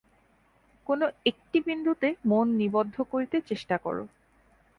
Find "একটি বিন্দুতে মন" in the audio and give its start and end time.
1.25-2.47